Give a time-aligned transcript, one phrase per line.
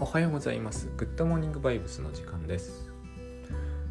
[0.00, 0.88] おはようございます。
[0.96, 2.88] グッドモーニングバイブスの時間です。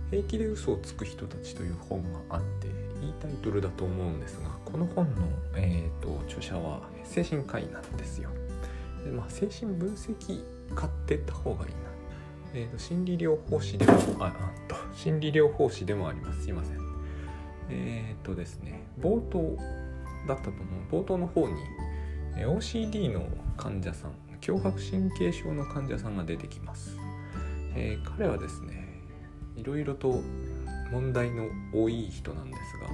[0.09, 2.67] 平気で嘘をつく人たちという本があって、
[3.05, 8.29] いいタイトルだと思うんですが、この本の、えー、と著者は精神科医なんですよ。
[9.03, 10.41] でまあ、精神分析
[10.73, 11.77] 家って言った方がいいな。
[12.53, 16.43] えー、と心理療法士でもああと心理療法士でもあります。
[16.43, 16.77] すいません。
[17.69, 19.57] えっ、とですね、冒頭
[20.25, 21.03] だったと思う。
[21.03, 21.55] 冒頭の方に
[22.37, 23.27] え OCD の
[23.57, 24.11] 患者さん
[24.47, 26.97] 強迫神経症の患者さんが出てきます、
[27.75, 29.03] えー彼はですね
[29.57, 30.21] いろいろと
[30.89, 32.87] 問題の多い人なんですが、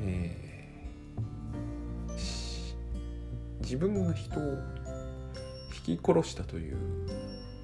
[0.00, 2.14] えー
[3.60, 4.58] 自分が人を
[5.88, 6.76] 引き殺したという、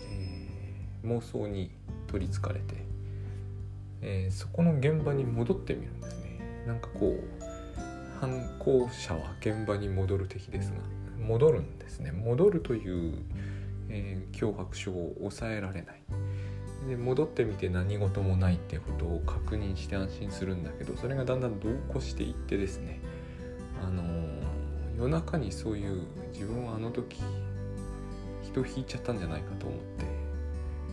[0.09, 1.73] えー妄想に
[2.07, 2.77] 取りつかれて、
[4.01, 6.65] えーそこの現場に戻ってみるんですね。
[6.69, 12.13] なんかこう犯行者は現場に戻る敵ですが戻るんですね。
[12.13, 13.19] 戻るという、
[13.89, 16.03] えー脅迫症を抑えられない。
[16.89, 23.01] で戻ってみて何事もないってことを確認して安心するんだけどそれがだんだん度を越していってですね。
[23.83, 24.41] あのー
[24.99, 27.23] 夜中にそういう自分はあの時
[28.43, 30.05] 人引いちゃったんじゃないかと思って、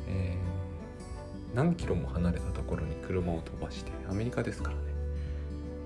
[0.10, 4.82] えー何キロも離れたところに車を飛ばしてアメリカですからね。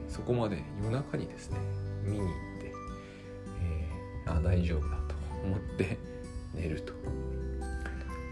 [0.10, 1.60] そこまで夜中にですね
[2.04, 2.34] 見に行って、
[4.38, 5.98] あ大丈夫だと思って
[6.54, 6.94] 寝ると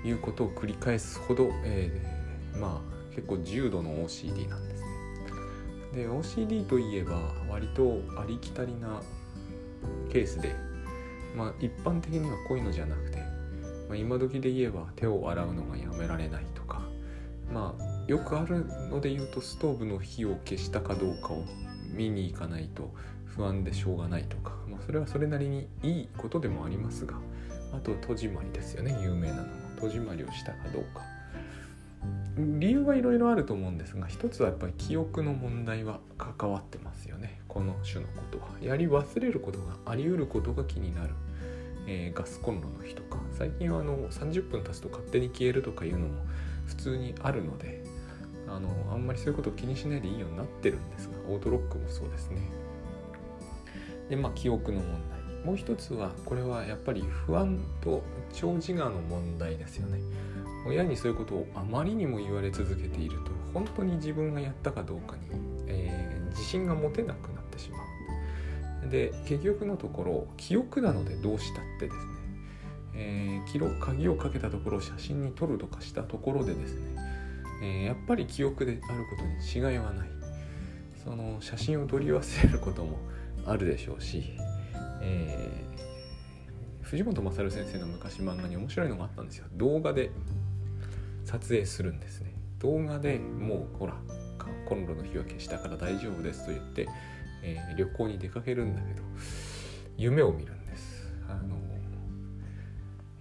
[0.08, 2.20] いうことを繰り返すほど、えー
[2.58, 4.90] まあ結構重度の OCD なんですね。
[5.94, 9.02] で OCD といえば割とありきたりな
[10.12, 10.56] ケースで、
[11.36, 13.18] まあ、一般的にはこういうのじゃなくて、
[13.88, 16.82] まあ、今時で言えば手を洗うのがやめられないとか
[17.52, 21.44] まあよくあるので言うとストーブの火を消したかどうかを
[21.92, 22.94] 見に行かないと
[23.36, 27.16] 不安でしょうがないとか、まあ、それはそれなりにいいことでもありますが
[27.74, 29.50] あと戸締まりですよね有名なのが
[29.80, 31.02] 戸締まりをしたかどうか。
[32.38, 37.42] 理由はいろいろあると思うんですが一つはやっぱり記憶の問題は関わってますよね。
[37.48, 38.48] この種のことは。
[38.62, 41.10] やり忘れることがあり得ることが気になる、
[41.88, 43.20] えーガスコンロの日とか。
[43.34, 46.24] 最近はあの30分経つと勝手に消えるとかいうのも
[46.66, 47.84] 普通にあるので
[48.48, 52.42] あのあんまりそういうことを気にしないでいいようになってるんですがオートロックもそうですね。
[54.10, 55.20] でまあ記憶の問題。
[55.46, 58.04] もう一つはこれはやっぱり不安と
[58.34, 60.00] 長自我の問題ですよね。
[60.68, 65.22] 親にそういうことをあまりにも言われ続けていると本当に自分がやったかどうかに、
[65.68, 67.78] えー自信が持てなくなってしま
[68.86, 68.90] う。
[68.90, 72.04] で結局のところ記憶なのでどうしたってですね、
[72.94, 76.98] えー記録鍵をかけたところを写真に撮るとかしたところでですね、
[77.64, 80.10] えーやっぱり記憶であることに違いはない。
[81.04, 83.00] その写真を撮り忘れることも
[83.46, 84.34] あるでしょうし、
[85.02, 85.70] えー
[86.82, 89.46] 藤本勝先生の昔漫画に面白いのがあったんですよ。
[89.54, 90.10] 動画で
[91.24, 92.34] 撮影するんですね。
[92.58, 93.94] 動画でもうほら
[94.68, 96.88] コンロの火は消したから大丈夫ですと言って、
[97.44, 99.04] えー旅行に出かけるんだけど
[99.98, 101.08] 夢を見るんです。
[101.30, 101.58] あの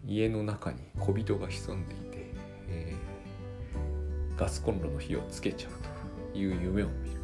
[0.06, 2.33] 家の中に小人が潜んでいて、
[2.69, 5.73] えーガスコンロの火をつけちゃう
[6.33, 7.21] という夢を見る。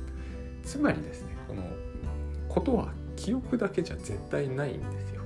[0.62, 1.62] つまりですねこの
[2.54, 5.22] ことは記憶だけじゃ絶対ないんですよ。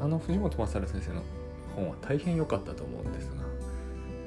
[0.00, 1.22] あの藤本勝先生の
[1.76, 3.36] 本は大変良かったと思うんですが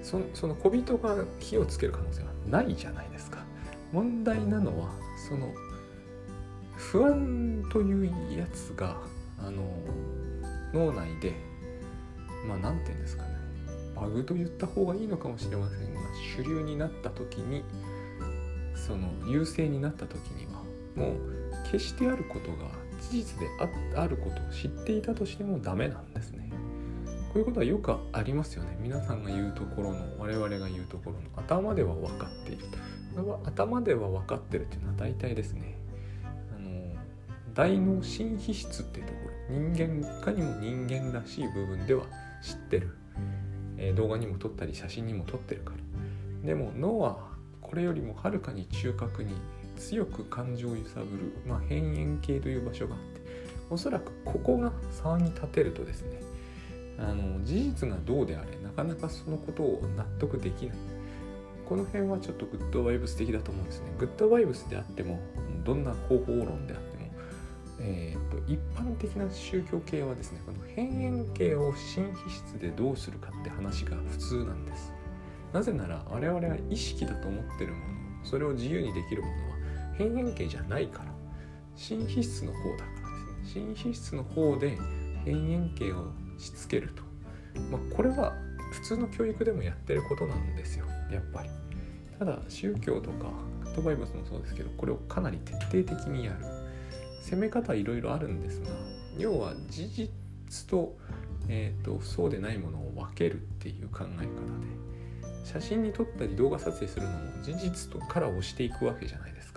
[0.02, 3.44] そその小人が火をつける可能性はないじゃないですか。
[3.92, 4.90] 問題なのは
[5.28, 5.54] その
[6.78, 8.98] 不安というやつが
[9.40, 9.64] あの
[10.74, 11.34] 脳内で
[12.48, 13.30] まあ何て言うんですかね。
[13.96, 16.00] バグと言った方がいいのかもしれませんが
[16.38, 17.64] 主流になった時に
[18.76, 20.45] その優勢になった時に
[20.96, 21.16] もう
[21.72, 22.70] 決してあることが
[23.02, 23.48] 事実で
[23.96, 26.50] あることを知っていたとしてもダメなんですね。
[27.34, 28.78] こういうことはよくありますよね。
[28.80, 32.66] 皆さんが言うところの我々が言うところの頭では分かっている。
[33.16, 35.78] これは頭では分かってるっていうのは大体ですね
[36.54, 36.96] あの
[37.54, 42.06] 大脳新皮質っていうところ人間かにも人間らしい部分では
[42.42, 42.98] 知ってる、
[43.78, 47.18] えー動画にも撮ったり写真にも撮ってるからでも脳は
[47.62, 49.34] これよりもはるかに中核に
[49.76, 53.22] 強く感情を揺さぶる、まあ、辺縁系という場所があって
[53.70, 56.22] おそらくここが差に立てるとですね
[56.98, 60.78] あの事実がどうであれなかなかそのことを納得できない。
[61.68, 63.88] この辺はちょっとグッドバイブス的だと思うんですね。
[63.98, 65.20] グッドバイブスであっても
[65.64, 67.12] どんな方法論であっても、
[67.80, 74.94] えー、と一般的な宗教系はですねこの辺縁系を新皮質でどうするかって話が普通なんです。
[75.54, 77.86] なぜなら我々は意識だと思ってるもの
[78.26, 79.34] それを自由にできるもの
[80.04, 81.12] は辺縁系じゃないから。
[81.76, 83.74] 新皮質の方だからですね。
[83.76, 84.78] 新皮質の方で
[85.26, 86.08] 辺縁系を
[86.38, 87.04] しつけると。
[87.72, 88.34] まあ、これは
[88.72, 90.86] 普通の教育でもやってることなんですよ。
[91.12, 91.50] やっぱり。
[92.18, 93.30] ただ宗教とか
[93.64, 96.66] グッドバイブスもそうですけどこれをかなり徹底的にやる。
[97.30, 98.68] 攻め方はいろいろあるんですが
[99.18, 100.10] 要は事実
[100.70, 100.96] と,、
[101.50, 104.30] えーと、そうでないものを分けるっていう考え方で
[105.44, 109.55] 写真に撮ったり動画撮影するのも事実とから押していくわけじゃないですか。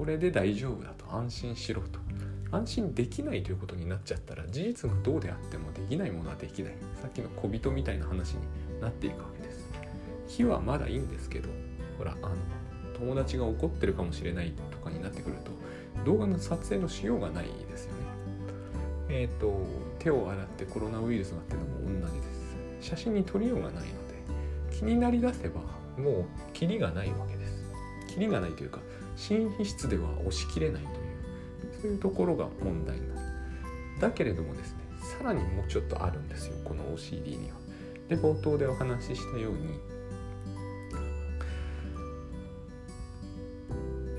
[0.00, 1.14] これで大丈夫だと。
[1.14, 1.98] 安心しろと。
[2.50, 6.72] 安心できないということになっちゃったら事実がどうであってもできないものはできない。
[7.02, 8.38] さっきの小人みたいな話に
[8.80, 9.70] なっていくわけです。
[10.26, 11.50] 火はまだいいんですけど
[11.98, 12.34] ほらあの
[12.98, 15.50] 友達が怒ってるかもしれないとかになってくると
[16.06, 17.98] 動画の撮影のしようがないですよね。
[19.10, 19.66] えっ、ー、と
[19.98, 22.22] 手を洗ってコロナウイルスがってのも同じで
[22.80, 22.88] す。
[22.88, 23.90] 写真に撮りようがないので
[24.74, 25.60] 気になりだせば
[26.02, 26.24] もう
[26.54, 27.70] キリがないわけです。
[28.08, 28.80] キリがないというか
[29.28, 30.94] 寝室では押し切れないという
[31.82, 33.20] そういうところが問題になる。
[34.00, 34.78] だけれどもですね
[35.18, 37.56] さらにもうちょっとあるんですよこの OCD には。
[38.08, 39.78] で冒頭でお話ししたように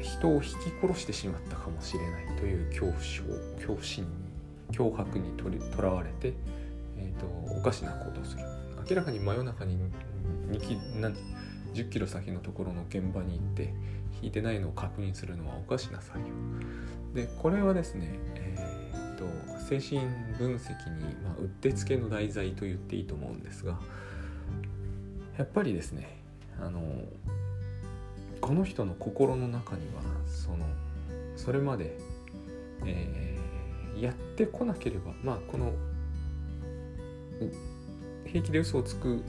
[0.01, 0.45] 人を引き
[0.81, 3.24] 殺してしまったかもしれないという恐怖症
[3.56, 6.33] 恐怖心に脅迫にとらわれて、
[6.97, 7.25] えーと、
[7.57, 8.44] おかしな行動をする。
[8.89, 9.77] 明らかに真夜中に
[10.50, 10.77] 2キ
[11.74, 13.74] 10キロ先のところの現場に行って
[14.21, 16.25] 引いてないのを確認するのはおかしな作業。
[17.13, 19.25] でこれはですね、えーと、
[19.59, 20.01] 精神
[20.38, 23.77] 分析に、まあ、うってつけの題材と言っていいと思うんですが
[25.38, 26.18] やっぱりですね
[26.59, 26.81] あの
[28.39, 30.65] この人の心の中にはその
[31.35, 31.97] それまで、
[32.85, 35.73] えー、やってこなければまあこの
[38.25, 39.23] 平気で嘘をつく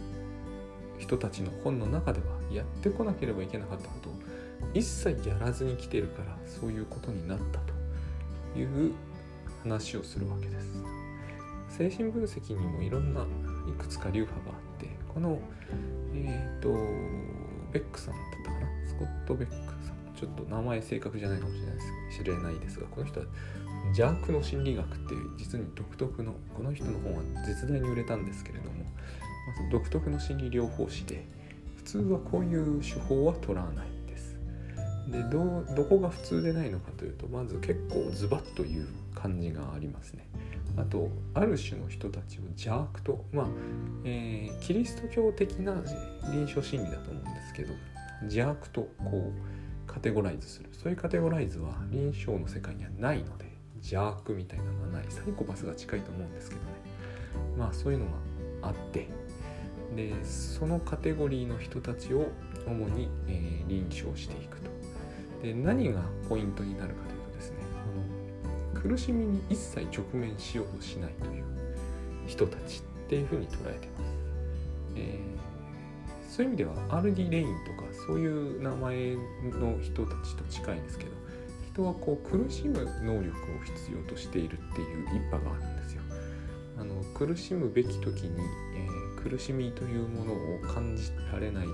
[0.98, 4.12] 人たちの本の中ではやってこなければいけなかったことを
[4.74, 7.60] 一切やらずに来てるからそういうことになった
[8.54, 8.92] という
[9.62, 10.66] 話をするわけです。
[11.68, 15.38] 精神分析にもいろんないくつか流派があってこの
[16.14, 16.68] えっ、ー、と
[17.72, 18.66] ベックさんだったかな？
[18.86, 19.54] スコット・ベック
[19.84, 20.02] さん。
[20.22, 23.26] ちょっと名前正確じゃないかもしれないです知れないですがこの人は
[23.86, 31.26] 邪悪の心理学っていう実に独特のこの人の本は絶大に売れたんですけれども、ま、独特の心理療法士で
[31.78, 33.91] 普通はこういう手法は取らない。
[35.08, 40.26] でどどこが普通でないのかというとまず結構ズバッという感じがありますね。
[40.76, 43.46] あとある種の人たちを邪悪とまあ、
[44.04, 45.74] えー、キリスト教的な
[46.30, 47.74] 臨床心理だと思うんですけど
[48.22, 50.70] 邪悪とこうカテゴライズする。
[50.72, 55.04] そういうカテゴライズは臨床の世界にはないので邪悪みたいなのはない。
[55.10, 56.66] サイコパスが近いと思うんですけどね。
[57.58, 58.12] まあそういうのが
[58.68, 59.08] あって。
[59.94, 62.28] でそのカテゴリーの人たちを
[62.66, 64.70] 主に、えー、臨床していくと。
[65.42, 67.56] で何がポイントになるかというとですね
[68.74, 71.44] あの苦しみに一切直面しようとしないという
[72.26, 74.12] 人たちっていうふうに捉えてます、
[74.96, 79.16] えー、そういう意味ではアルディ・レインとかそういう名前
[79.58, 81.10] の人たちと近いんですけど
[81.72, 86.02] 人はこう苦しむ能力を必要としているっていう一派があるんですよ。
[86.78, 88.40] あの苦しむべき時に、
[88.76, 91.66] えー、苦しみというものを感じられない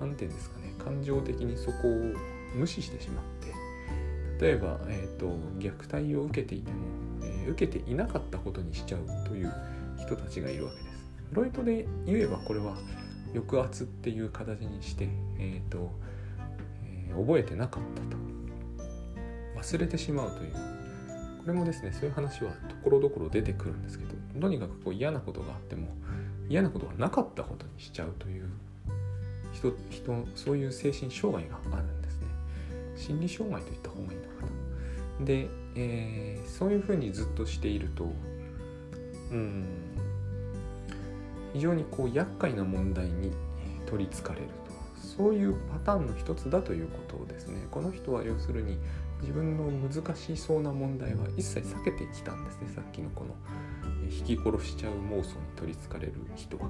[0.00, 2.14] 何て言うんですかね感情的にそこを
[2.54, 5.26] 無視してしまって例えば、えーと、
[5.58, 6.78] 虐待を受けていても、
[7.22, 9.52] えー、受けていなかったことにしちゃうという
[9.96, 10.94] 人たちがいるわけです。
[11.32, 12.76] ロイトで言えばこれは
[13.32, 15.08] 抑圧っていう形にして、
[15.38, 15.90] えーと
[16.84, 18.24] えー、覚えてなかったと。
[19.56, 20.74] 忘れてしまうという。
[21.44, 25.88] これもですねそういう話はところどころ出てくるんですけどとにかくこう嫌なことがあっても
[26.48, 28.48] 嫌なことがなかったことにしちゃうという
[29.52, 31.84] 人人そういう精神障害がある。
[32.96, 34.46] 心理障害といった方がいいのか
[35.20, 35.24] な。
[35.24, 38.12] で、えー、そういうふうにずっとしていると
[39.30, 39.66] うん
[41.52, 43.32] 非常にこう厄介な問題に
[43.86, 44.74] 取りつかれると。
[45.16, 47.66] そういうパターンの一つだということをですね。
[47.70, 48.78] この人は要するに
[49.20, 52.68] 自分の難しそうな問題は一切避けてきたんですね。
[52.74, 53.36] さっきのこの
[54.10, 56.68] 引き殺しちゃう妄想に取りつかれる人は、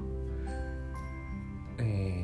[1.79, 2.24] えー、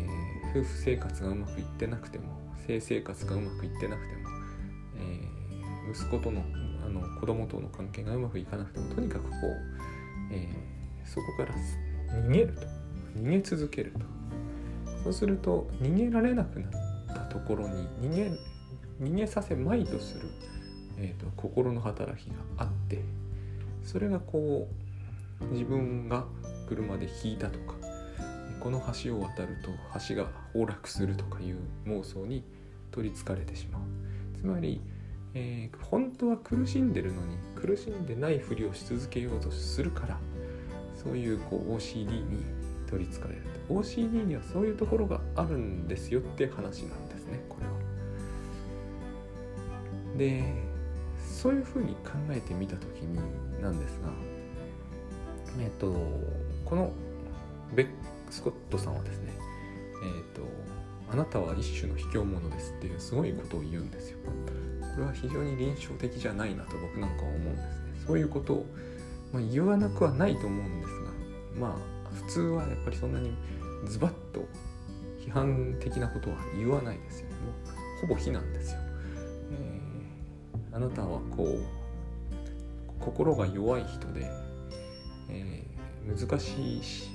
[0.51, 2.25] 夫婦生活がうまくいってなくても
[2.67, 4.29] 性生活がうまくいってなくても、
[4.97, 6.43] えー、息子との
[6.85, 11.55] あの子供との関係がうまくいかなくてもとにかくこう、えー、そこから
[12.23, 12.81] 逃げると。
[13.17, 14.01] 逃げ続けると。
[15.05, 16.71] そうすると逃げられなくなっ
[17.09, 18.31] たところに逃げ
[19.01, 20.29] 逃げさせまいとする、
[20.99, 23.03] えーと、心の働きがあって
[23.83, 24.69] それがこ
[25.41, 26.25] う自分が
[26.69, 27.75] 車で引いたとか
[28.61, 29.71] この橋を渡ると
[30.09, 32.45] 橋が崩落するとかいう妄想に
[32.91, 33.83] 取りつかれてしまう
[34.39, 34.81] つまり、
[35.35, 40.19] えー、本当は苦しんでるのに苦しんでないふりをし続けようとするから
[40.95, 42.45] そういうこう OCD に
[42.89, 47.73] 取りつかれる OCD にはそういうところがあるんですよって話なんですねこれは。
[50.19, 50.71] で
[51.19, 53.19] そういうふうに考えてみた時に
[53.63, 54.09] なんですが
[55.63, 55.95] えっと
[56.65, 56.93] この
[57.75, 57.89] ベッ
[58.31, 59.33] スコットさんはですね
[60.05, 60.43] えっと
[61.13, 64.19] あなたは一種の卑怯者ですっていうすごいことを言うんですよ。
[64.95, 67.71] これは非常に臨床的じゃないなと僕なんかは思うんですね。
[68.07, 68.67] そういうことを、
[69.33, 73.33] まあ、言わなくはないと思うんですがまあ普通はやっぱりそんなに
[73.87, 74.47] ズバッと
[75.19, 77.35] 批判的なことは言わないですよね。
[77.37, 78.79] もうほぼ非難ですよ。
[79.53, 81.61] えー、あなたはこう
[83.01, 84.31] 心が弱い人で、
[85.29, 87.11] えー、難しいし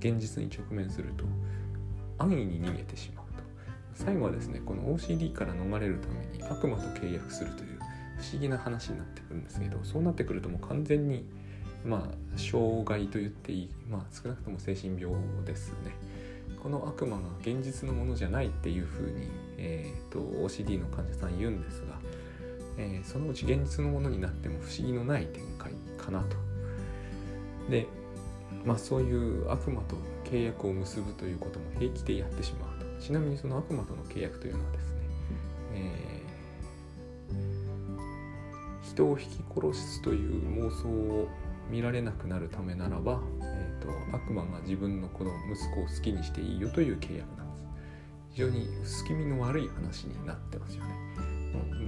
[0.00, 1.24] 現実に直面すると
[2.18, 3.44] 安易に逃げてしまうと。
[3.94, 7.78] 最後はですねこの OCD から逃れるために悪魔と契約するという
[8.18, 11.24] 不思議な話になってくるんですけどそうなってくるともう完全に
[11.84, 15.14] まあ障害と言っていいまあ少なくとも精神病
[15.44, 15.94] ですね。
[16.62, 21.98] この悪魔が現実のものじゃないっていうふうに、えーと、OCD の患者さん言うんですが、
[22.76, 26.36] えー、そのうち現実のものになっても不思議のない展開かなと。
[27.70, 27.86] で
[28.64, 32.86] まあそういう悪魔と契約を結ぶということも平気でやってしまうと。
[33.00, 35.00] ちなみにその悪魔との契約というのはですね、
[35.72, 41.28] えー、人を引き殺すという妄想を
[41.70, 47.64] 見られなくなるためならば、えーと、悪魔が自分の子の息子を好きにしていいよという契約なんです。
[48.32, 50.90] 非常に薄気味の悪い話になってますよね。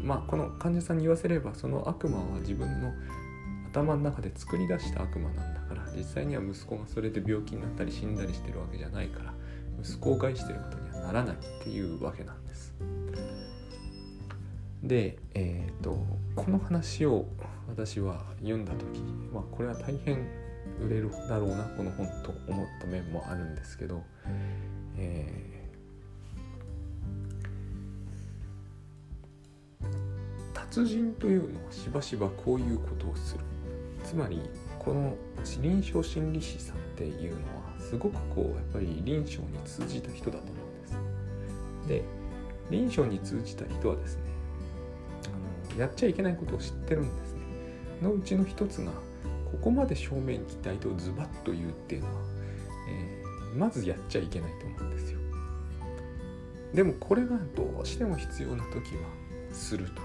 [0.05, 2.93] まあこの患者さんに言わせればその悪魔は自分の
[3.71, 9.35] 頭の中で作り出した悪魔なんだから実際には息子がそれで病気になったり死んだりしてるわけじゃないから
[9.83, 12.75] 息子を害してることにはならないっていうわけなんです。
[14.83, 17.27] で、えーと、この話を
[17.69, 19.01] 私は読んだ時、
[19.33, 20.27] まあ、これは大変
[20.81, 24.03] 売れるだろうなこの本と思った面もあるんですけど、
[24.97, 29.87] えー、
[30.53, 33.45] 達人というのはしばしばこういうことをする
[34.05, 34.41] つまり
[34.85, 35.17] この
[35.61, 41.89] 臨床心理士さんっていうのはすごくこうやっぱり臨床に通じた人だと思うんです。
[41.89, 42.03] で
[42.71, 44.23] 臨床に通じた人はですね
[45.71, 47.41] あのやっちゃいけないことを知ってるんですね。
[48.03, 48.91] のうちの一つが
[49.51, 52.15] ここまで正面期待とズバッと言うっていうのは、
[52.89, 55.21] えー、まずやっちゃいけないと思うんですよ。
[56.75, 59.03] でもこれがどうしても必要な時は
[59.53, 60.03] すると。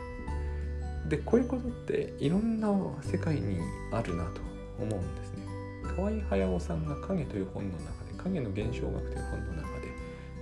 [1.09, 2.69] でこういうことっていろんな
[3.01, 3.59] 世界に
[3.93, 4.46] あるなと
[4.79, 5.47] 思うんですね。
[5.95, 9.87] 河合駿さんが「影」という本の中で「影の現象学」という本の中で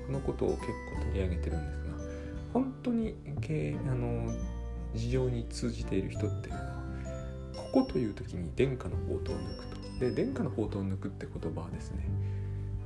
[0.08, 1.86] このことを結構取り上げてるんですが
[2.54, 3.16] 本当に
[3.90, 4.34] あの
[4.94, 6.84] 事情に通じている人っていうのは
[7.56, 9.76] ここという時に殿下の宝刀を抜くと。
[10.00, 12.10] で殿下の宝刀を抜くって言葉はですね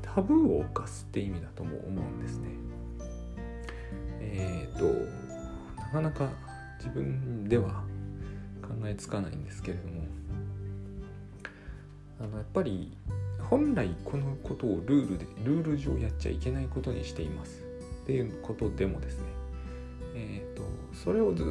[0.01, 2.49] タブーを犯すって意味だとも思うんですね。
[4.21, 4.85] えっ、ー、と
[5.77, 6.29] なかなか
[6.77, 7.83] 自分では
[8.61, 10.03] 考えつかないんですけれども
[12.19, 12.97] あのやっぱり
[13.49, 17.63] 本来このことをルールでルール上やっちゃいけないことにしています。
[18.03, 19.23] っていうことでもですね。
[20.15, 21.43] えっ、ー、とそれをず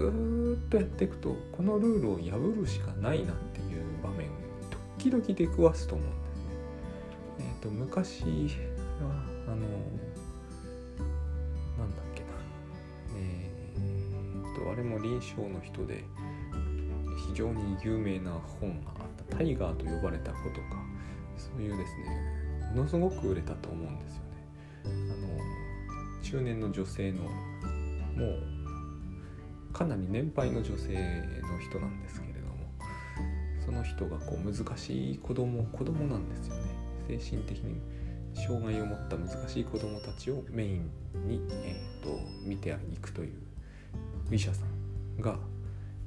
[0.66, 4.28] っとやっていくとこのルールを破るしかないなっていう場面
[4.98, 6.50] 時々出くわすと思うんですね。
[7.38, 8.28] えっ、ー、と昔は
[9.46, 9.56] あの
[11.78, 12.26] なんだっけな。
[13.16, 16.04] えっ、ー、とあれも臨床の人で
[17.28, 18.92] 非常に有名な本が
[19.30, 20.84] 「タイガー」と呼ばれた子とか
[21.36, 24.28] そういうですねものすごく売れたと思うんですよね。
[24.84, 27.28] あの中年の女性のも
[29.70, 30.92] うかなり年配の女性
[31.42, 32.54] の人なんですけれども
[33.64, 36.62] その人がこう難しい子供子供なんですよね
[37.20, 37.80] 精神的に
[38.34, 40.90] 障害を持った難しい子供たちをメイン
[41.26, 43.32] に、えーと見ていくという
[44.30, 45.30] 医者さんが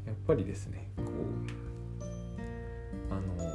[0.06, 1.71] やっぱりですねこう
[3.12, 3.52] あの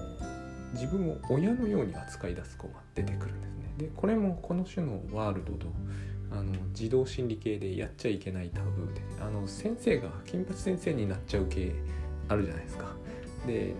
[0.72, 3.74] 自分を親のように扱い出す子が出てくるんですね。
[3.78, 5.66] でこれもこの種のワールドと
[6.30, 11.72] あの児童心理系でやっちゃいけないタブーであの先生が金八先生になっちゃう系
[12.28, 12.86] あるじゃないですか。
[13.46, 13.74] で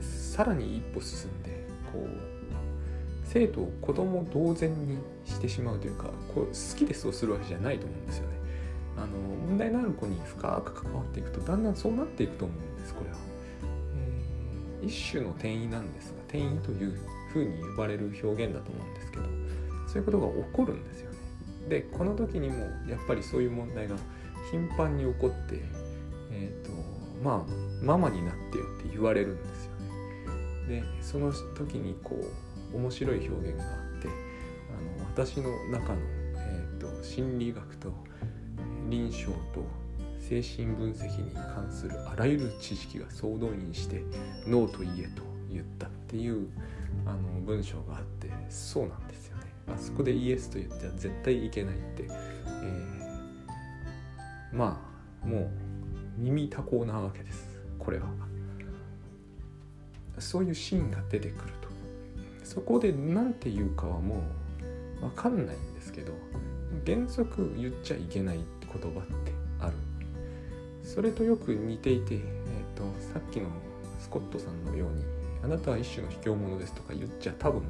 [0.00, 2.08] さらに一歩進んでこう
[3.24, 8.42] 生徒を子供同然にしてしまうというかこう好きでそうするわけじゃないと思うんですよね。
[8.96, 9.06] あの
[9.48, 13.16] 問題のある子に深く関わっていくとだんだんそうなっていくと思うんですこれは、
[14.82, 16.98] 一種の転移なんですが転移という
[17.32, 19.24] ふうに呼ばれる表現だと思うんですけど
[19.86, 21.18] そういうことが起こるんですよね。
[21.68, 22.56] でこの時にも
[22.88, 23.96] やっぱりそういう問題が
[24.50, 25.60] 頻繁に起こって
[26.30, 26.70] えっ、ー、と
[27.22, 29.72] まあママになってよって言われるんですよ
[30.68, 30.82] ね。
[30.82, 32.18] でその時にこ
[32.72, 36.00] う面白い表現があってあの私の中の、
[36.36, 37.92] えーと、心理学と
[38.88, 39.64] 臨床と
[40.22, 44.02] 精神分析に関するあらゆる知識が総動員して
[44.46, 46.46] 「ノーと言え」と言ったっていう
[47.04, 49.42] あの文章があってそうなんですよね。
[49.66, 54.80] あそこでイエスと言っては絶対いけないって、えー、ま
[55.24, 55.50] あもう
[56.16, 58.06] 耳たこなわけですこれは。
[60.18, 61.68] そういうシーンが出てくると
[62.44, 64.22] そこで何て言うかはも
[65.00, 66.12] う分かんないんですけど
[66.86, 69.41] 原則言っちゃいけない言葉って
[70.92, 72.82] それとよく似ていて、えーと、
[73.14, 73.48] さっきの
[73.98, 75.02] スコットさんのように
[75.42, 77.62] あなたは一種の卑怯者ですとか言っちゃ多分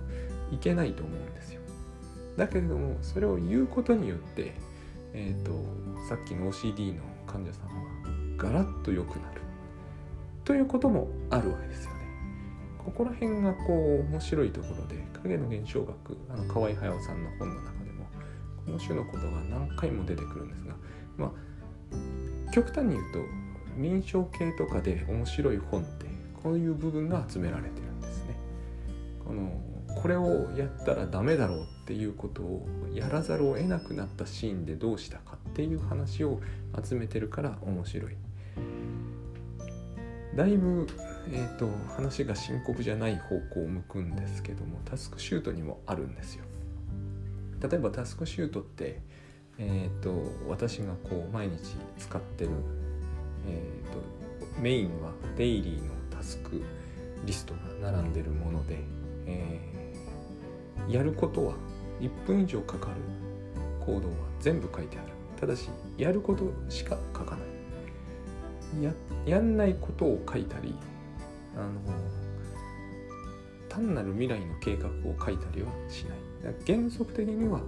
[0.50, 1.60] いけないと思うんですよ。
[2.36, 4.54] だけれどもそれを言うことによって、
[5.12, 5.52] えーと、
[6.08, 7.72] さっきの OCD の患者さんは
[8.36, 9.40] ガラッと良くなる。
[10.44, 12.00] ということもあるわけですよね。
[12.84, 18.06] ここら辺がこう面白いところで影の現象学あの河合隼さんの本の中でも
[18.66, 20.74] この種のことが何回も出てくるんですが
[21.16, 21.51] まあ
[22.52, 23.18] 極端に言うと
[23.76, 26.06] 臨床系とかで面白い本って
[26.42, 28.36] こういう部分が集められてるんですね。
[29.24, 29.60] この
[30.00, 36.40] これをやったらダメだろうっていうことをやらざるを得なくなったシーンでどうしたかっていう話を
[36.82, 38.16] 集めてるから面白い。
[40.36, 40.86] だいぶ
[41.30, 46.44] えーと、話が深刻じゃない方向を向くんですけどもタスクシュートにもあるんですよ。
[47.60, 49.00] 例えばタスクシュートって、
[49.64, 50.12] えーと、
[50.48, 52.50] 私がこう毎日使ってる、
[53.46, 56.60] えーと、メインはデイリーのタスク
[57.24, 58.80] リストが並んでるもので、
[59.26, 61.54] えー、やることは
[62.00, 62.94] 1分以上かかる
[63.86, 65.06] 行動は全部書いてある。
[65.40, 67.42] ただしやることしか書かな
[68.80, 68.82] い。
[68.82, 68.92] や
[69.26, 70.74] やんないことを書いたり
[71.54, 71.72] あの
[73.68, 76.22] 単なる未来の計画を書いたりはしない。
[76.66, 77.60] 原則的には、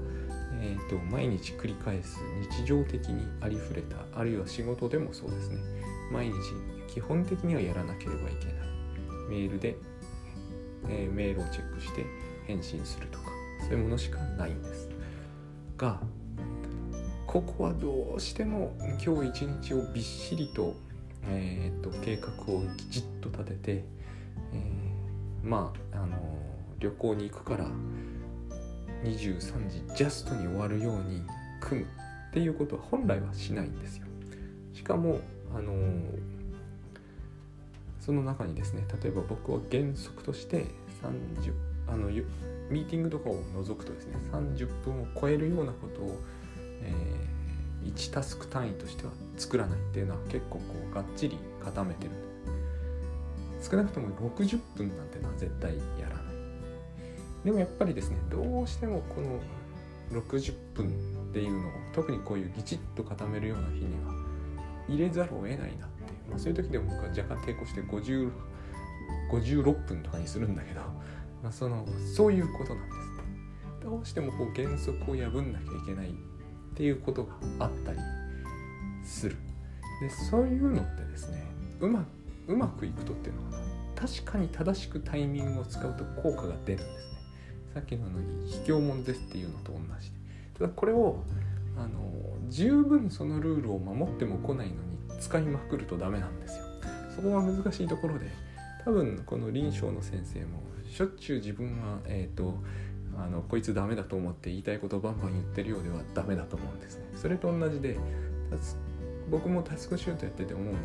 [0.61, 2.19] えーと、毎日繰り返す
[2.51, 5.59] 日常的にありふれたあるいは仕事でもそうですね。
[6.13, 6.35] 毎日
[6.89, 8.55] 基本的にはやらなければいけない。
[9.29, 9.77] メールで、
[10.89, 12.05] えー、メールをチェックして
[12.47, 13.25] 返信するとか
[13.61, 14.89] そういうものしかないんです。
[15.77, 16.01] が
[17.27, 20.75] ここはどうしても今日一日をびっしりと
[21.29, 23.85] えーと、計画をきちっと立てて、
[24.53, 26.17] えー、まああの
[26.79, 27.67] 旅行に行くから
[29.05, 31.23] 23時ジャストに終わるように
[31.61, 31.87] 組む
[32.31, 34.07] っていうことは本来はしないんですよ。
[34.73, 35.21] しかも
[35.55, 35.73] あの
[38.01, 40.67] その中にですね例えば僕は原則として
[41.03, 41.53] 30
[41.87, 46.19] あのミーティングとかを除くとですね30分を超えるようなことを、
[46.83, 47.35] えー
[47.85, 52.11] 1タスク単位としては作らないっていうのは結構こうがっちり固めてる
[53.61, 56.24] 少なくとも60分なんてのは絶対やらない
[57.45, 59.41] でもやっぱりですねどうしてもこの
[60.21, 64.13] 60分っていうのを特にこういうぎちっと固めるような日には
[64.89, 68.31] 入れざるを得ないなっていう、まあ、そういう時でも僕は若干抵抗して50
[69.31, 70.81] 56分とかにするんだけど、
[71.43, 73.05] まあ、そのそういうことなんですね。
[73.83, 76.13] どうしてもこう原則を破んなきゃいけないっ
[76.75, 77.99] ていうことがあったり
[79.05, 79.37] する。
[80.01, 81.45] でそういうのってですね
[81.81, 82.05] うま
[82.47, 83.65] うまくいくとっていうのかな。
[83.95, 87.14] 確かに正しくタイミングを使うと効果が出るんです。
[87.75, 88.07] さっきの
[88.47, 90.17] 卑怯者ですっていうのと同じで
[90.59, 91.25] ただこれを
[91.77, 92.13] あの
[92.49, 96.65] 十分そのルールを守っても来ないのに使いまくるとダメなんですよ。
[97.17, 98.31] そこが難しいところで
[98.85, 102.59] 多分この臨床の先生もしょっちゅう自分は、えーと
[103.17, 107.05] あのこいつダメだと思って言いたいことをバンバン言ってるようではダメだと思うんですね。
[107.15, 107.97] それと同じで
[109.31, 110.77] 僕もタスクシュートやってて思うのは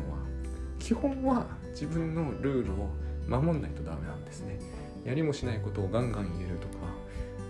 [0.78, 2.88] 基本は自分のルールを
[3.28, 4.58] 守んないとダメなんですね。
[5.04, 6.74] やりもしないことをガンガン入れるとか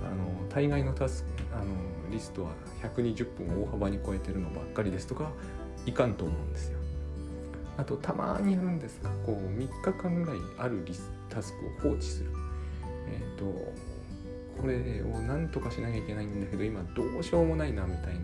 [0.03, 1.65] あの大概のタスクあの
[2.11, 5.31] リストは120分を大幅に超えてるのばっかりですとか
[5.87, 6.79] いかんと思うんですよ。
[7.77, 12.31] あとたまにやるんですがこう3日間ぐらいあるリスタスクを放置する。
[13.09, 13.73] えっ、ー、と
[14.61, 18.15] これをなんとかしなきゃいけないんだけど今どうしようもないなみたい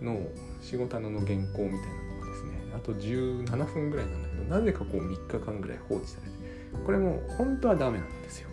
[0.00, 6.35] なのを仕事の原稿みたいなのがですねあと17分ぐらいなんだけどなぜかこう3日間ぐらい放置されて
[6.84, 8.48] これも本当はダメなんですよ。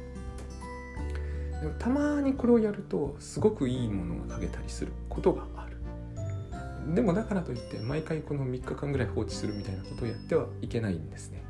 [1.61, 6.93] でもたまにこれをやるとすごくいいものが書けたりすることがある。
[6.93, 11.43] でもだからといって毎回この3日間ぐらい放置するみたいなことをやってはいけないんですね。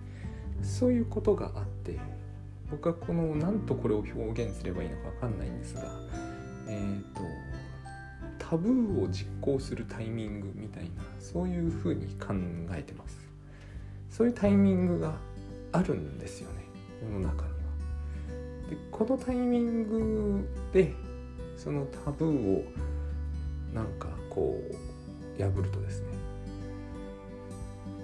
[0.62, 2.00] そういうことがあって
[2.70, 5.84] 僕はこの何とこれを表現すればいいのか分かんないんですが
[6.68, 7.22] えっ、ー、と
[8.40, 12.34] タブーを実行するタイミングみたいなそういうふうに考
[12.72, 13.18] えてます。
[14.10, 15.16] そういうタイミングが
[15.74, 16.66] あるんですよね
[17.04, 17.58] 世の中には。
[18.70, 20.94] でこのタイミングで
[21.58, 22.66] そのタブーを
[23.74, 24.58] なんかこ
[25.38, 26.08] う破るとですね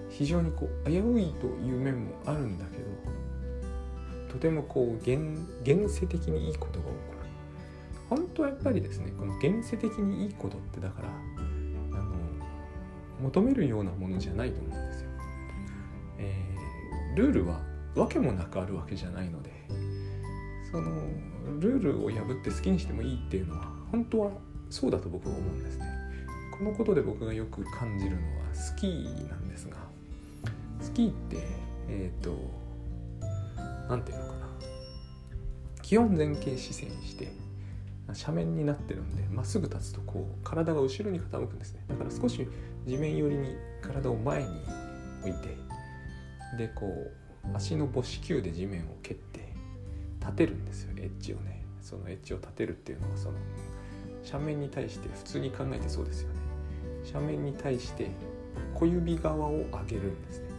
[0.10, 5.20] 非常にこう危ういという面もあるんだけどとてもこう現
[5.64, 7.20] 現世的にいいことが起こる。
[8.10, 11.10] 本当はやっぱりですねこの現世的にいいことってだから
[11.92, 12.16] あの
[13.22, 15.10] 求めるようなものじゃないと思うんですよ、
[16.18, 16.56] え、
[17.16, 17.60] ルールは
[17.96, 19.52] わけもなくあるわけじゃないので
[20.72, 20.92] その
[21.60, 24.32] ルールを破って好きにしてもいいっていうのは本当は
[24.70, 25.86] そうだと僕は思うんですね。
[26.56, 29.78] このことで僕がよく感じるのはスキーなんですが
[30.80, 31.38] スキーって
[31.88, 32.38] えっ、ー、と
[33.90, 34.50] 何て言うのかな。
[35.82, 37.32] 基本前傾姿勢にして
[38.10, 41.84] 斜面になってるんでまっすぐ立つとこう体が後ろに傾くんですね。
[41.88, 42.48] だから少し
[42.86, 44.50] 地面寄りに体を前に
[45.22, 45.69] 置いて
[46.58, 47.12] でこ
[47.46, 49.54] う足の母子球で地面を蹴って
[50.20, 51.64] 立てるんですよエッジをね。
[51.82, 53.36] そのエッジを立てるっていうのはその
[54.26, 56.36] 斜面に対して普通に考えてそうですよね。
[57.12, 58.12] 斜面に対して
[58.76, 60.50] 小指側を上げるんですね。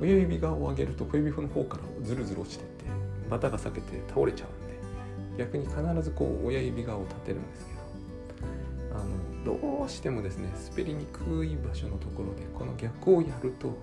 [0.00, 2.84] 親指側を上げると小指の方からずるずる落ちてって
[3.30, 7.72] 股が裂けて倒れちゃうんで逆に必ずこう親指側を立てるんですけ
[8.92, 13.76] どあのどうしてもですね滑りにくい場所のところでこの逆をやると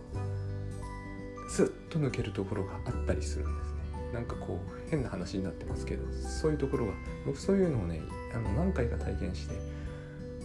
[1.54, 4.12] スッと抜けるところがあったりするんですね。
[4.12, 6.94] なんかこう変な話になってますけどそういうところが
[7.28, 8.02] 僕そういうのをね
[8.34, 9.54] あの何回か体験して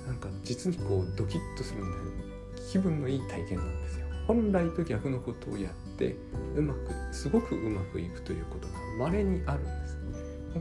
[0.06, 4.06] なんか実にこうドキッとするんで気分のいい体験なんですよ。
[4.26, 6.14] 本来と逆のことをやって
[6.54, 6.78] うまく
[7.14, 9.98] すごくうまくいくということが稀にあるんです。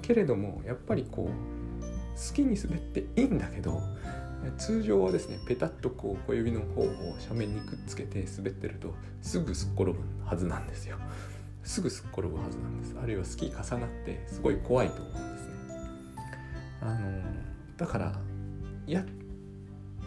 [0.01, 3.81] けれどもやっぱりこう好きに滑っていいんだけど
[4.57, 6.87] 通常はですねペタッとこう小指の方を
[7.21, 9.95] 斜面にくっつけて滑ってるとすぐすっ転ぶ
[10.25, 10.97] はずなんですよ。
[11.63, 12.95] すぐすっ転ぶはずなんです。
[13.01, 15.53] あるいはスキー重なってすごい怖いと思うんですね。
[16.81, 17.21] あの
[17.77, 18.13] だから
[18.85, 19.05] や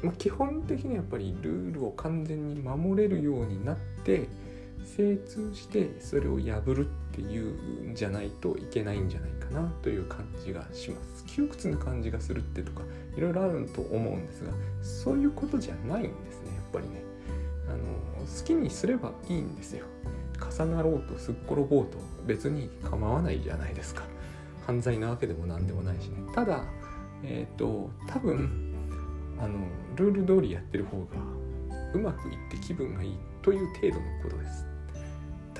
[0.02, 4.28] ま、基本的にやっぱりルールを完全に守れるようになって
[4.84, 11.24] 精通してそれを破るっっていうんじゃないといけないんじゃないかなという感じがします。
[11.26, 12.82] 窮屈な感じがするってとか
[13.16, 14.52] いろいろあると思うんですが
[14.82, 17.02] そういうことじゃないんですねやっぱりね。
[17.68, 17.78] あの
[18.26, 19.86] 好きにすればいいんですよ。
[20.58, 24.02] 重なろうとすっ転ぼうと別に構わないじゃないですか。
[24.66, 26.22] 犯罪なわけでも何でもないしね。
[26.34, 26.64] ただ
[27.22, 28.74] えっ、ー、と多分
[29.38, 29.58] あの
[29.96, 31.06] ルール通りやってる方が
[31.94, 34.69] うまくいって気分がいいという程度のことです。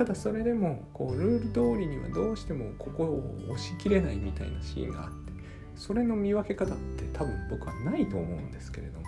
[0.00, 5.32] ただそれでもこうルール通りにはどうしてもここを押し切れないみたいなシーンがあって
[5.76, 9.04] それの見分け方って多分僕はないと思うんですけれども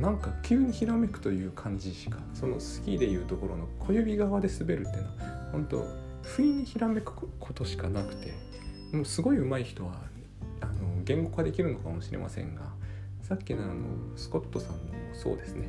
[0.00, 5.14] なんか急にひらめくという感じしかそのスキーでいうところの小指側で滑るっていうのは
[5.52, 5.86] 本当
[6.22, 8.32] 不意にひらめくことしかなくて
[8.94, 9.92] もうすごい上手い人は
[10.62, 10.72] あの
[11.04, 12.62] 言語化できるのかもしれませんが
[13.20, 13.74] さっきのあの
[14.16, 14.78] スコットさんも
[15.12, 15.68] そうですね。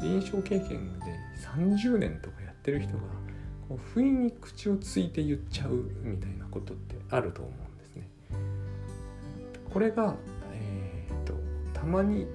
[0.00, 3.02] 臨床経験で30年とかやってる人が
[3.72, 5.70] こう不意に口をついて言っちゃう
[6.02, 8.08] みたいなことってあると思うんですね。
[9.72, 10.14] これが、
[10.52, 11.32] えーと、
[11.72, 12.26] たまに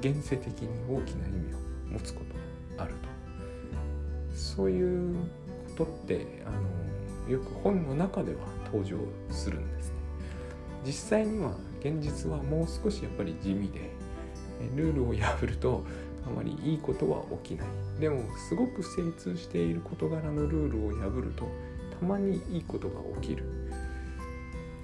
[0.00, 1.58] 現世的に大きな意味を
[1.92, 3.08] 持つことがあると。
[4.36, 5.14] そういう
[5.76, 8.96] ことってあのよく本の中では登場
[9.30, 9.94] するんですね。
[10.84, 13.88] 実際には現実はもう少しやっぱり地味で
[14.74, 15.84] ルールを破ると
[16.26, 17.68] あまりいいことは起きない。
[18.00, 21.48] でもすごく精通している事柄のルールを破ると
[21.98, 23.44] たまにいいことが起きる。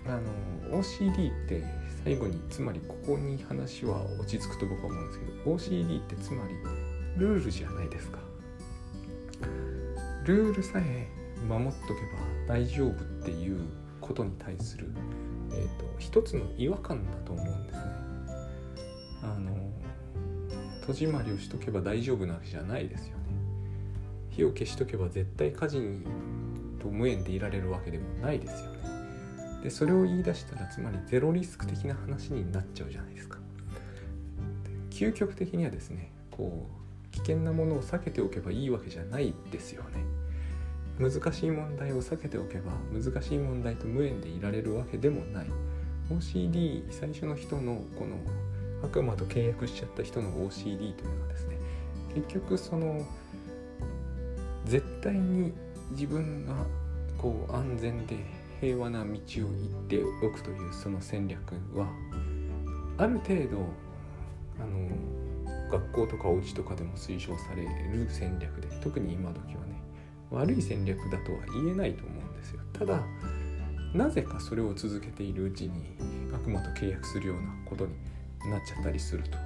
[0.06, 0.20] あ
[0.70, 1.62] の OCD って
[2.04, 6.54] 最後につまりここに話は落ち着くと僕は思うんですけど OCD ってつまり
[7.16, 8.18] ルールじゃないですか。
[10.24, 11.08] ルールさえ
[11.48, 11.94] 守っとけ
[12.46, 13.60] ば大丈夫っていう
[14.00, 14.90] ことに対する
[15.52, 17.82] えーと、一つの違和感だと思うんですね。
[19.22, 19.57] あの
[20.88, 23.24] 戸締まりをしとけば大丈夫なわけじゃないですよね。
[24.30, 26.02] 火を消しとけば絶対火事に
[26.80, 28.78] と無縁でいられるわけでもないですよね。
[29.62, 33.38] でそれを言い出したらつまりゼロリスク的な話になっちゃうじゃないですか。
[34.88, 40.02] 究極的にはですねこう危険なものを避けておけばいいわけじゃないですよね。
[40.98, 45.46] 難しい問題を避けておけば難しい問題と無縁でいられるわけでもない
[46.10, 48.16] OCD 最初の人のこの
[48.82, 51.56] 悪魔と契約しちゃった人の OCD というのはですね
[52.14, 53.06] 結局その
[54.64, 55.52] 絶対に
[55.92, 56.54] 自分が
[57.16, 58.16] こう安全で
[58.60, 59.48] 平和な道を行っ
[59.88, 61.86] ておくというその戦略は
[62.98, 63.66] ある程度
[64.60, 64.88] あの
[65.70, 69.80] 学校とかお家とかでも推奨される戦略で特に今時はね
[70.30, 72.60] 悪い戦略だとは言えないと思うんですよ。
[72.72, 73.00] ただ
[73.94, 75.96] なぜかそれを続けているうちに
[76.34, 77.94] 悪魔と契約するようなことに
[78.46, 79.38] なっちゃったりすると。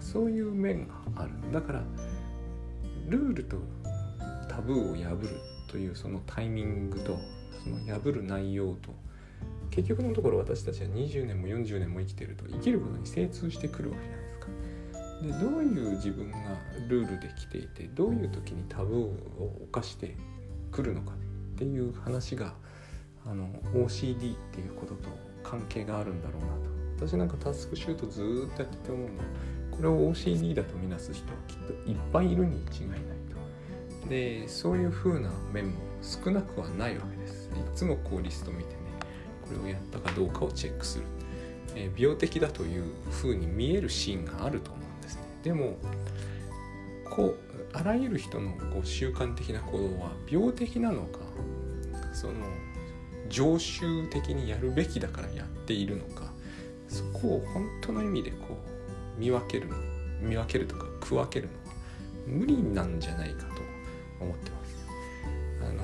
[0.00, 1.30] そういう面がある。
[1.52, 1.82] だから
[3.08, 3.56] ルールと
[4.48, 5.28] タブーを破る
[5.68, 7.18] というそのタイミングと
[7.62, 8.94] その破る内容と
[9.70, 14.46] 結局のところ私たちは20年も40年も生きてると生きることに精通してくるわけじゃないですか。
[15.22, 16.38] でどういう自分が
[16.88, 20.16] ルールで来ていてどういう時にタブーを犯して
[20.70, 22.54] くるのかっていう話が
[23.24, 25.08] あの OCD っていうことと
[25.42, 26.75] 関係があるんだろうなと。
[26.96, 29.12] 私なんかタスクシュートずっとやってて思うの
[29.70, 33.00] これを OCD だとみなす人はきっといっぱいいるに違いない
[34.00, 34.08] と。
[34.08, 37.50] でそういう風な面も少なくはないわけです。
[37.50, 38.76] いつもこうリスト見てね
[39.42, 41.04] これをやったかどうかをチェックする、
[41.74, 45.22] えー、病的だという風に見えるシーンがあると思うんですね。
[45.42, 45.76] でも
[47.10, 47.36] こう
[47.72, 51.18] あらゆる人のこう習慣的な行動は病的なのか
[52.14, 52.34] その
[53.28, 56.25] 常習的にやるべきだからやっているのか
[56.88, 58.36] そこを本当の意味でこ
[59.16, 59.76] う見分けるの
[60.20, 61.76] 見分けるとか区分けるのは
[62.26, 63.62] 無理なんじゃないかと
[64.20, 64.86] 思ってます。
[65.62, 65.82] あの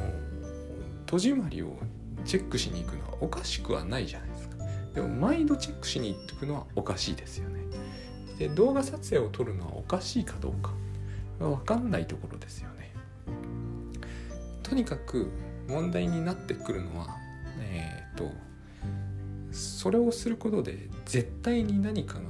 [1.06, 1.76] 戸締まりを
[2.24, 4.56] チェックしに行くのはおかしくはないじゃないですか。
[4.94, 7.60] でも毎度チェックしに行ってくのはおかしいですよね。
[8.38, 10.72] で動画撮影を撮るのはおかしいかどうか
[11.38, 12.92] 分かんないところですよね。
[14.62, 15.30] とにかく
[15.68, 17.16] 問題になってくるのは
[17.60, 18.30] えっ、ー、と
[19.52, 22.22] それをすることで絶対に何かが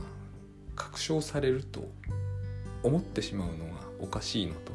[0.74, 1.88] 確証されると
[2.82, 4.72] 思ってしまうのがおかしいのと、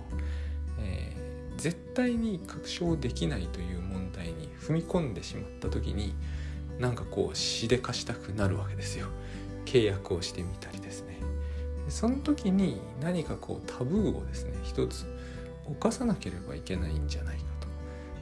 [0.80, 6.14] えー、絶対に確証できないという問題に踏み込んでしまった時に
[6.80, 9.08] なんかこうしでかしたくなるわけですよ。
[9.66, 11.20] 契約をしてみたりですね。
[11.90, 15.06] その時に何かこうタブーをですね一つ
[15.66, 17.68] 犯さなければいけないんじゃないかと。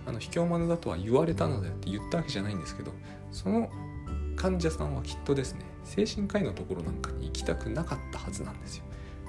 [0.07, 2.91] あの卑怯者だとは言われたのでって言ったわけじゃないんですけど
[3.31, 3.69] その
[4.45, 8.83] 患者さんはきっとですね精神科医のところなんかに行きたくなかったはずなんですよ。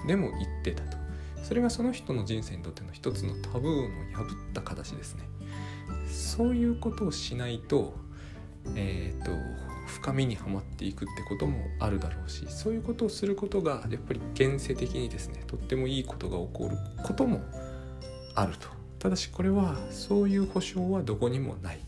[0.06, 0.98] でも行ってたと。
[1.42, 5.24] それがその人の人生にとっての一つのタブーの破った形ですね。
[6.06, 7.94] そういうことをしないと
[8.74, 9.30] えっ、ー、と
[9.86, 17.40] 深みにはまっていくってこともあるだろうしそういうことをすることがやっぱり現世的にですねとってもいいことが起こることも
[18.34, 18.68] あると。
[18.98, 21.85] ただしこれはそういう保証はどこにもない。